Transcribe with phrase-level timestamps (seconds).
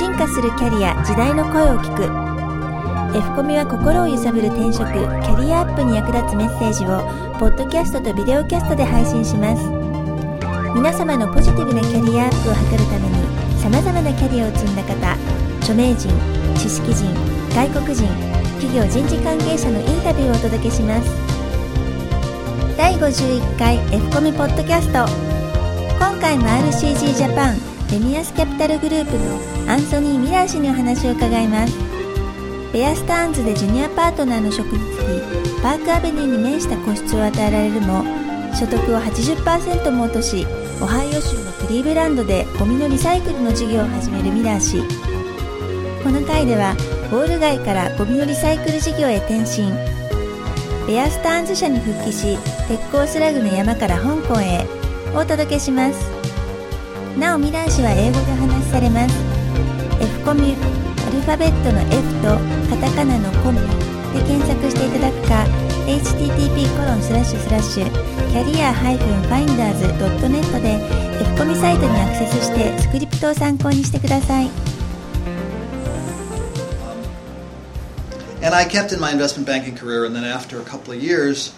[0.00, 2.04] 進化するキャリア時代の声を聞く。
[3.14, 7.04] F コミは心を揺さぶる転職キャリアアップに役立つメッセージを
[7.36, 9.60] ポッドキャストとビデオキャストで配信します。
[10.72, 14.96] 皆様のポジティブなキャリアアップを図るために様々なキャリアを積んだ方
[15.60, 16.08] 著名人
[16.56, 17.04] 知識人
[17.52, 18.08] 外国人
[18.56, 21.12] 企業人事関係者のインタビューをお届けします。
[22.78, 25.04] 第51回 F コミポッドキャスト。
[26.00, 31.76] 今回も RCG ジャパンレミアスキャピタルグループのアンソニー・ミラー氏にお話を伺います。
[32.72, 38.04] ベアスターンズでジュニアパートナーの職に就きパークアベニューに面した個室を与えられるも
[38.54, 40.46] 所得を80%も落とし
[40.80, 44.82] オハイオ州のクリーブランドでゴミのリサイクルの事業を始めるミラー氏。
[46.04, 46.76] この回では
[47.10, 49.72] ウォール街からゴミのリサイクル事業へ転身。
[50.86, 52.38] ベアスターンズ社に復帰し
[52.68, 54.64] 鉄鋼スラグの山から香港へ。
[55.12, 56.19] お届けします。
[57.18, 59.14] なおミラー氏は英語で話されます
[60.00, 62.38] F コミアルファベットの F と
[62.70, 63.58] カタカナのコミ
[64.14, 65.44] で検索していただくか
[65.86, 67.90] http コロンスラッシュスラッシュ
[68.30, 70.78] キャリア -finders.net で
[71.20, 74.50] F コミサイトにアクセスしてスクリプトを参考にしてください
[78.42, 81.52] And I kept in my investment banking career, and then after a couple of years,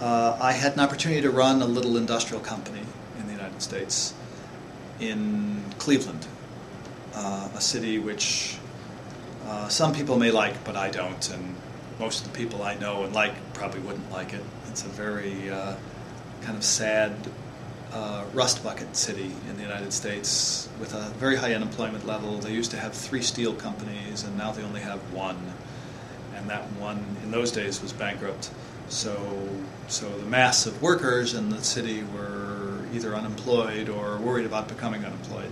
[0.00, 2.80] uh, I had an opportunity to run a little industrial company
[3.20, 4.14] in the United States
[5.00, 6.26] in Cleveland,
[7.14, 8.56] uh, a city which
[9.46, 11.54] uh, some people may like, but I don't, and
[11.98, 14.42] most of the people I know and like probably wouldn't like it.
[14.70, 15.76] It's a very uh,
[16.42, 17.14] kind of sad
[17.92, 22.38] uh, rust bucket city in the United States with a very high unemployment level.
[22.38, 25.54] They used to have three steel companies, and now they only have one
[26.34, 28.50] and that one in those days was bankrupt.
[28.88, 29.48] So,
[29.88, 32.63] so the mass of workers in the city were
[32.94, 35.50] either unemployed or worried about becoming unemployed.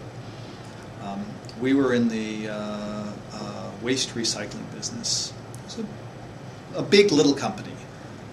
[1.03, 1.25] Um,
[1.61, 5.33] we were in the uh, uh, waste recycling business.
[5.59, 5.79] It was
[6.75, 7.75] a, a big little company,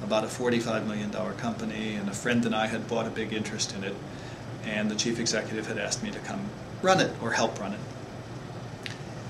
[0.04, 3.76] about a $45 million company, and a friend and I had bought a big interest
[3.76, 3.96] in it,
[4.64, 6.42] and the chief executive had asked me to come
[6.82, 7.80] run it or help run it.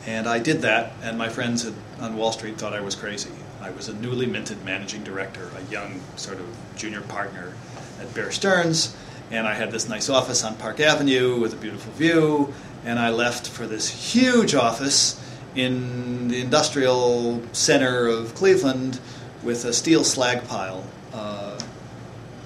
[0.05, 3.31] And I did that, and my friends at, on Wall Street thought I was crazy.
[3.61, 7.53] I was a newly minted managing director, a young sort of junior partner
[7.99, 8.95] at Bear Stearns,
[9.31, 12.53] and I had this nice office on Park Avenue with a beautiful view,
[12.85, 15.23] and I left for this huge office
[15.55, 18.99] in the industrial center of Cleveland
[19.43, 21.59] with a steel slag pile uh,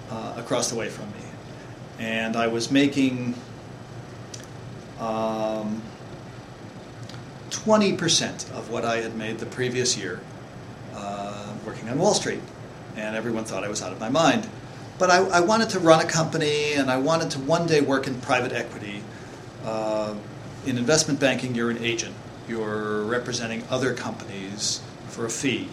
[0.09, 1.25] uh, across the way from me.
[1.99, 3.35] And I was making.
[4.99, 5.81] Um,
[7.65, 10.19] 20% of what I had made the previous year
[10.95, 12.41] uh, working on Wall Street.
[12.95, 14.47] And everyone thought I was out of my mind.
[15.03, 18.07] But I, I, wanted to run a company and I wanted to one day work
[18.07, 19.03] in private equity.
[19.65, 20.15] Uh,
[20.65, 22.15] in investment banking, you're an agent,
[22.47, 25.67] you're representing other companies for a fee.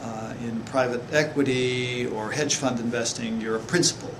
[0.00, 4.14] Uh, in private equity or hedge fund investing, you're a principal.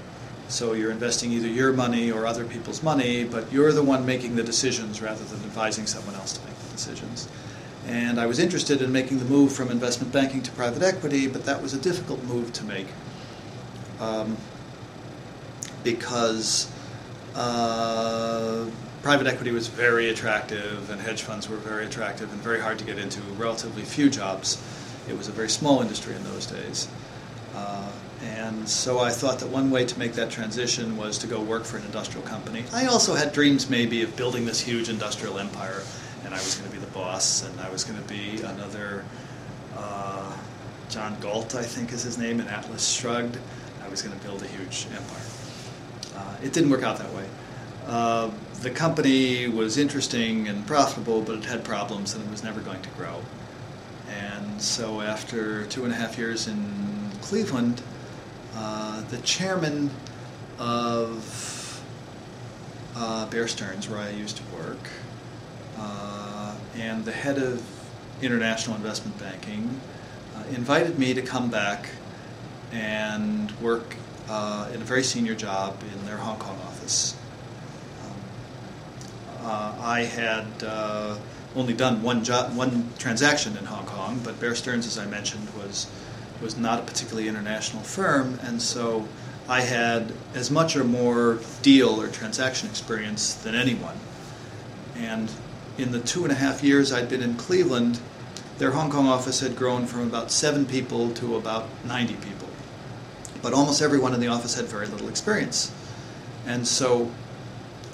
[0.48, 4.36] So you're investing either your money or other people's money, but you're the one making
[4.36, 7.28] the decisions rather than advising someone else to make the decisions.
[7.86, 11.46] And I was interested in making the move from investment banking to private equity, but
[11.46, 12.88] that was a difficult move to make
[14.00, 14.36] um,
[15.84, 16.70] because
[17.34, 18.66] uh,
[19.03, 22.84] private equity was very attractive and hedge funds were very attractive and very hard to
[22.84, 24.62] get into, relatively few jobs.
[25.08, 26.88] It was a very small industry in those days.
[27.54, 27.91] Uh,
[28.22, 31.64] and so I thought that one way to make that transition was to go work
[31.64, 32.64] for an industrial company.
[32.72, 35.82] I also had dreams maybe of building this huge industrial empire,
[36.25, 39.04] and I was going to be the boss, and I was going to be another
[39.76, 40.37] uh,
[40.88, 43.38] John Galt, I think is his name, in Atlas Shrugged.
[43.88, 45.22] I was going to build a huge empire.
[46.15, 47.25] Uh, it didn't work out that way.
[47.87, 52.60] Uh, the company was interesting and profitable, but it had problems, and it was never
[52.60, 53.22] going to grow.
[54.10, 57.81] And so after two and a half years in Cleveland,
[58.54, 59.91] uh, the chairman
[60.59, 61.82] of
[62.94, 64.91] uh, Bear Stearns, where I used to work,
[65.79, 67.64] uh, and the head of
[68.20, 69.81] international investment banking
[70.37, 71.88] uh, invited me to come back
[72.73, 73.97] and work
[74.29, 77.17] uh, in a very senior job in their Hong Kong office.
[79.41, 80.47] Um, I had
[81.56, 85.49] only done one job, one transaction in Hong Kong, but Bear Stearns, as I mentioned,
[85.56, 85.87] was
[86.41, 89.09] was not a particularly international firm, and so
[89.49, 93.97] I had as much or more deal or transaction experience than anyone.
[94.97, 95.31] And
[95.79, 97.99] in the two and a half years I'd been in Cleveland,
[98.59, 102.47] their Hong Kong office had grown from about seven people to about 90 people.
[103.43, 105.73] But almost everyone in the office had very little experience.
[106.46, 107.11] And so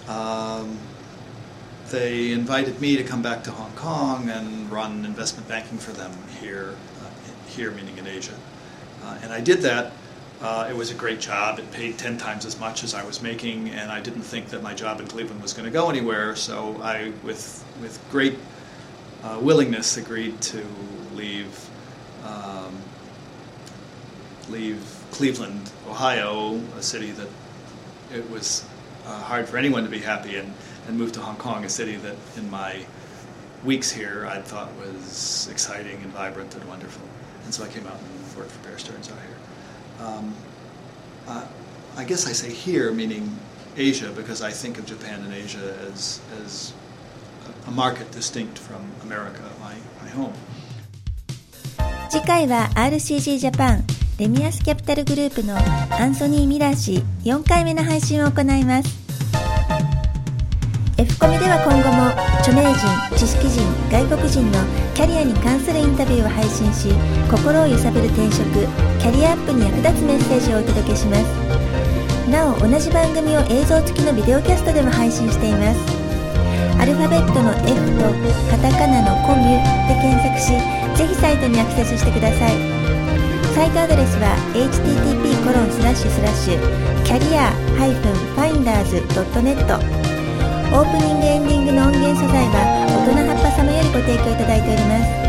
[0.08, 0.78] um,
[1.90, 6.12] they invited me to come back to Hong Kong and run investment banking for them
[6.40, 8.34] here, uh, here meaning in Asia.
[9.02, 9.92] Uh, and I did that.
[10.40, 11.58] Uh, it was a great job.
[11.58, 14.62] It paid 10 times as much as I was making, and I didn't think that
[14.62, 16.36] my job in Cleveland was going to go anywhere.
[16.36, 18.38] So I, with, with great
[19.22, 20.64] uh, willingness, agreed to
[21.14, 21.68] leave,
[22.24, 22.76] um,
[24.49, 24.81] leave
[25.11, 27.27] Cleveland, Ohio, a city that
[28.13, 28.65] it was
[29.05, 30.53] uh, hard for anyone to be happy in,
[30.87, 32.85] and move to Hong Kong, a city that in my
[33.63, 37.07] weeks here I thought was exciting and vibrant and wonderful.
[37.45, 40.05] And so I came out and worked for Bear Stearns out here.
[40.05, 40.35] Um,
[41.27, 41.45] uh,
[41.97, 43.37] I guess I say here, meaning
[43.77, 46.73] Asia, because I think of Japan and Asia as, as
[47.67, 50.33] a market distinct from America, my, my home.
[52.09, 58.88] 次回は RCG ジャパン レミアスキャピタルグループのアンソニー・ミラー氏4回目の配信を行います。
[60.96, 64.62] F コミでは今後も著名人、知識人、外国人の
[64.94, 66.94] キャリアに関するインタビューを配信し
[67.28, 68.46] 心を揺さぶる転職、
[69.02, 72.30] キャリアアップに役立つメッセージをお届けします。
[72.30, 75.80] なお同じ番組を映像付きのビデオキャストでも配信しています。
[76.78, 78.14] アルファベットの F と
[78.46, 79.58] カタカナのコミュ
[79.90, 80.54] で検索し
[80.94, 82.74] ぜひサイトにアクセスしてください。
[83.54, 89.78] サイトアドレスは http コロンスラッシュスラッシュキャリア -finders.net
[90.74, 92.64] オープニングエンディングの音源素材は
[93.06, 95.23] 大人葉っぱ様よりご提供いただいております。